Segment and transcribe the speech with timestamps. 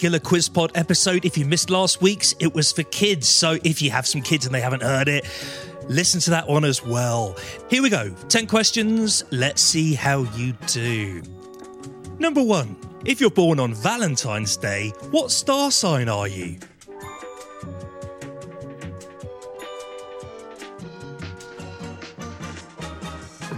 [0.00, 1.26] Quiz Pod episode.
[1.26, 3.28] If you missed last week's, it was for kids.
[3.28, 5.26] So if you have some kids and they haven't heard it,
[5.88, 7.36] listen to that one as well.
[7.68, 9.22] Here we go 10 questions.
[9.30, 11.22] Let's see how you do.
[12.18, 16.56] Number one If you're born on Valentine's Day, what star sign are you?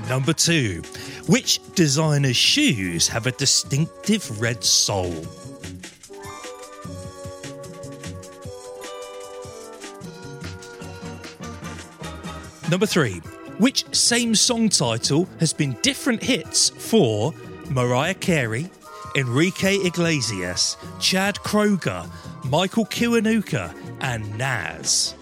[0.09, 0.83] Number two,
[1.29, 5.25] which designer's shoes have a distinctive red sole?
[12.73, 13.17] Number three,
[13.59, 17.35] which same song title has been different hits for
[17.69, 18.71] Mariah Carey,
[19.15, 22.09] Enrique Iglesias, Chad Kroeger,
[22.47, 25.15] Michael Kiwanuka, and Nas?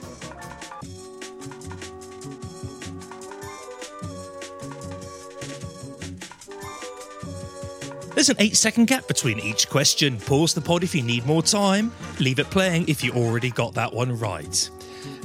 [8.15, 10.21] There's an 8 second gap between each question.
[10.21, 11.91] Pause the pod if you need more time.
[12.21, 14.71] Leave it playing if you already got that one right.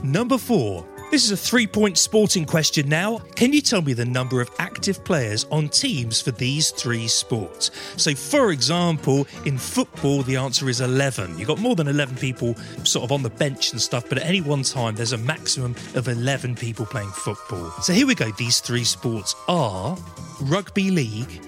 [0.01, 0.94] Number 4.
[1.11, 3.19] This is a three point sporting question now.
[3.35, 7.71] Can you tell me the number of active players on teams for these three sports?
[7.95, 11.37] So, for example, in football, the answer is 11.
[11.37, 14.25] You've got more than 11 people sort of on the bench and stuff, but at
[14.25, 17.71] any one time, there's a maximum of 11 people playing football.
[17.81, 18.31] So, here we go.
[18.31, 19.97] These three sports are
[20.41, 21.41] rugby league,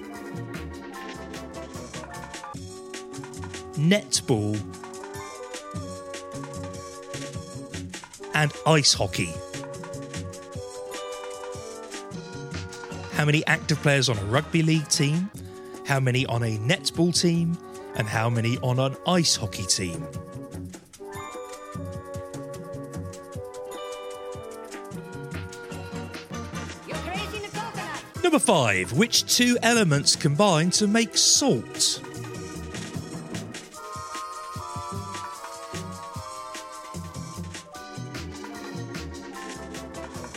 [3.74, 4.56] netball,
[8.34, 9.34] and ice hockey.
[13.18, 15.28] How many active players on a rugby league team?
[15.84, 17.58] How many on a netball team?
[17.96, 20.06] And how many on an ice hockey team?
[26.86, 28.22] You're crazy in a coconut!
[28.22, 32.00] Number five, which two elements combine to make salt?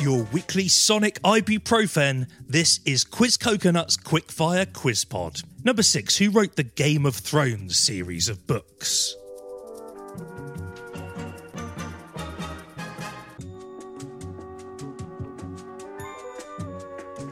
[0.02, 2.28] Your weekly sonic ibuprofen.
[2.48, 5.42] This is Quiz Coconut's Quickfire Quiz Pod.
[5.64, 9.16] Number six, who wrote the Game of Thrones series of books?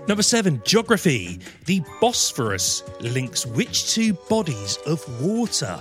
[0.08, 1.40] Number seven, geography.
[1.66, 5.80] The Bosphorus links which two bodies of water?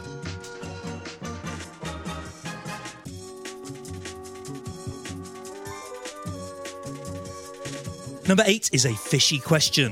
[8.29, 9.91] Number eight is a fishy question.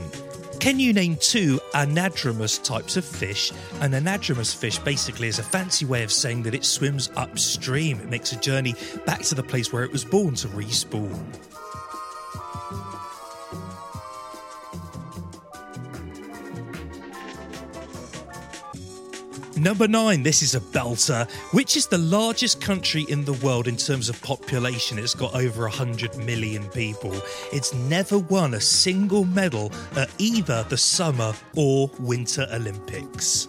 [0.60, 3.50] Can you name two anadromous types of fish?
[3.80, 7.98] An anadromous fish basically is a fancy way of saying that it swims upstream.
[7.98, 8.74] It makes a journey
[9.06, 11.24] back to the place where it was born to respawn.
[19.58, 21.28] Number nine, this is a belter.
[21.52, 24.98] Which is the largest country in the world in terms of population?
[24.98, 27.14] It's got over 100 million people.
[27.52, 33.48] It's never won a single medal at either the Summer or Winter Olympics.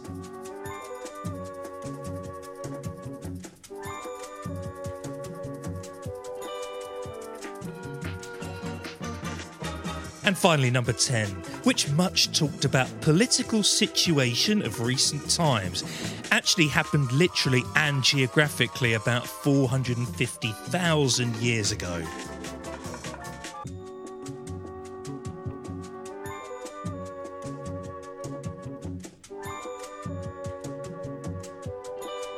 [10.24, 15.84] And finally, number 10, which much talked about political situation of recent times
[16.32, 22.02] actually happened literally and geographically about 450,000 years ago.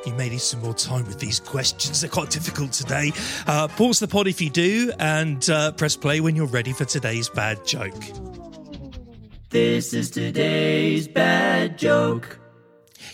[0.08, 2.02] You may need some more time with these questions.
[2.02, 3.12] They're quite difficult today.
[3.46, 6.86] Uh, pause the pod if you do, and uh, press play when you're ready for
[6.86, 7.94] today's bad joke.
[9.50, 12.40] This is today's bad joke.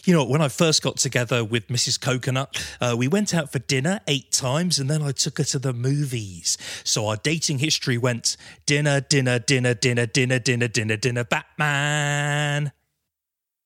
[0.04, 2.00] You know, when I first got together with Mrs.
[2.00, 5.60] Coconut, uh, we went out for dinner eight times and then I took her to
[5.60, 6.58] the movies.
[6.84, 8.36] So our dating history went
[8.66, 12.74] dinner, dinner, dinner, dinner, dinner, dinner, dinner, dinner, Batman.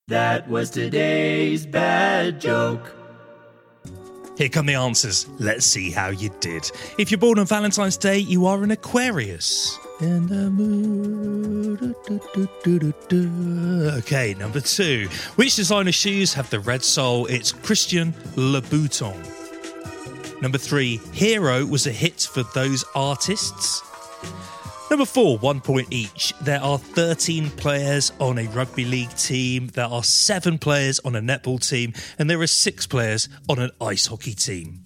[0.07, 2.93] That was today's bad joke.
[4.37, 5.27] Here come the answers.
[5.39, 6.69] Let's see how you did.
[6.99, 9.77] If you're born on Valentine's Day, you are an Aquarius.
[10.01, 10.49] In the
[13.09, 13.91] do.
[13.97, 15.09] Okay, number two.
[15.35, 17.25] Which designer shoes have the red sole?
[17.25, 19.17] It's Christian Louboutin.
[20.41, 21.01] Number three.
[21.11, 23.81] Hero was a hit for those artists.
[24.89, 26.33] Number four, one point each.
[26.41, 31.21] There are 13 players on a rugby league team, there are seven players on a
[31.21, 34.85] netball team, and there are six players on an ice hockey team.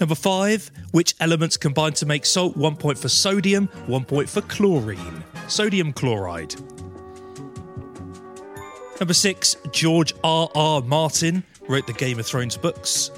[0.00, 2.56] Number five, which elements combine to make salt?
[2.56, 5.22] One point for sodium, one point for chlorine.
[5.46, 6.54] Sodium chloride.
[8.98, 10.48] Number six, George R.
[10.54, 10.80] R.
[10.80, 13.10] Martin wrote the Game of Thrones books.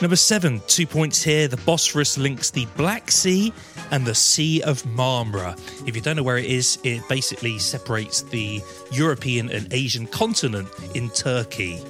[0.00, 1.46] Number seven, two points here.
[1.46, 3.52] The Bosphorus links the Black Sea
[3.92, 5.56] and the Sea of Marmara.
[5.86, 8.60] If you don't know where it is, it basically separates the
[8.90, 11.80] European and Asian continent in Turkey.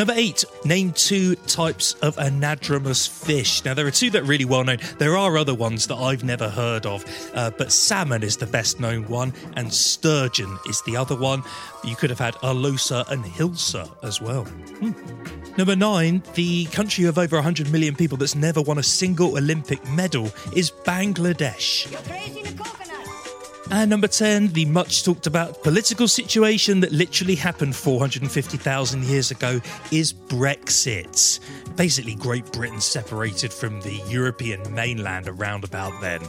[0.00, 3.62] Number eight, name two types of anadromous fish.
[3.66, 4.78] Now, there are two that are really well known.
[4.96, 7.04] There are other ones that I've never heard of,
[7.34, 11.42] uh, but salmon is the best known one, and sturgeon is the other one.
[11.84, 14.44] You could have had Alosa and Hilsa as well.
[14.44, 14.92] Hmm.
[15.58, 19.86] Number nine, the country of over 100 million people that's never won a single Olympic
[19.90, 22.39] medal is Bangladesh.
[23.72, 29.60] And number 10, the much talked about political situation that literally happened 450,000 years ago
[29.92, 31.38] is Brexit.
[31.76, 36.20] Basically, Great Britain separated from the European mainland around about then.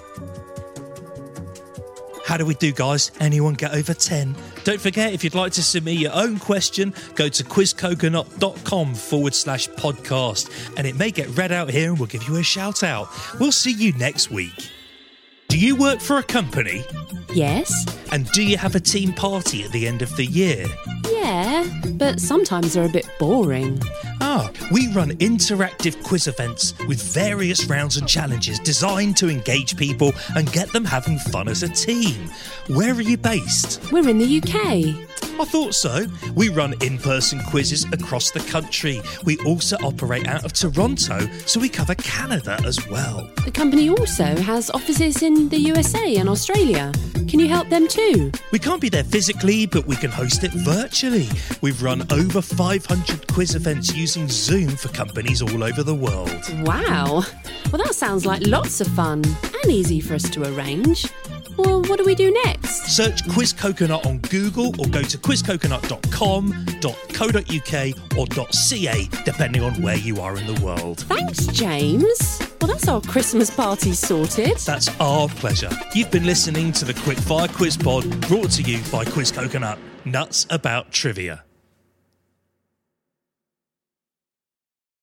[2.25, 3.11] How do we do, guys?
[3.19, 4.35] Anyone get over 10?
[4.63, 9.67] Don't forget, if you'd like to submit your own question, go to quizcoconut.com forward slash
[9.69, 13.09] podcast, and it may get read out here and we'll give you a shout out.
[13.39, 14.69] We'll see you next week.
[15.49, 16.85] Do you work for a company?
[17.33, 20.65] Yes, And do you have a team party at the end of the year?
[21.11, 23.79] yeah, but sometimes they're a bit boring.
[24.21, 30.11] Ah, we run interactive quiz events with various rounds and challenges designed to engage people
[30.35, 32.29] and get them having fun as a team.
[32.67, 33.81] Where are you based?
[33.91, 35.30] We're in the UK.
[35.41, 36.05] I thought so.
[36.35, 39.01] We run in person quizzes across the country.
[39.23, 43.27] We also operate out of Toronto, so we cover Canada as well.
[43.43, 46.91] The company also has offices in the USA and Australia.
[47.27, 48.31] Can you help them too?
[48.51, 51.27] We can't be there physically, but we can host it virtually.
[51.61, 56.29] We've run over 500 quiz events using Zoom for companies all over the world.
[56.67, 57.23] Wow.
[57.71, 59.23] Well, that sounds like lots of fun
[59.63, 61.07] and easy for us to arrange.
[61.57, 62.95] Well, what do we do next?
[62.95, 70.21] Search Quiz Coconut on Google or go to quizcoconut.com.co.uk or .ca, depending on where you
[70.21, 71.01] are in the world.
[71.01, 72.41] Thanks, James.
[72.59, 74.57] Well, that's our Christmas party sorted.
[74.57, 75.69] That's our pleasure.
[75.93, 79.79] You've been listening to the Quickfire Quiz Pod, brought to you by Quiz Coconut.
[80.05, 81.43] Nuts about trivia.